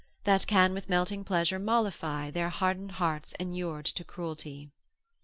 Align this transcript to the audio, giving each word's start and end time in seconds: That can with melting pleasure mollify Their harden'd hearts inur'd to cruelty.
That 0.23 0.47
can 0.47 0.73
with 0.73 0.89
melting 0.89 1.23
pleasure 1.23 1.59
mollify 1.59 2.31
Their 2.31 2.49
harden'd 2.49 2.93
hearts 2.93 3.35
inur'd 3.39 3.85
to 3.95 4.03
cruelty. 4.03 4.71